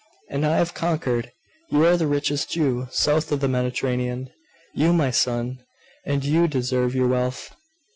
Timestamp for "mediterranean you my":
3.47-5.11